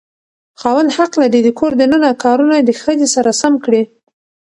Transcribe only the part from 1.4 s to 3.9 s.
د کور دننه کارونه د ښځې سره سم کړي.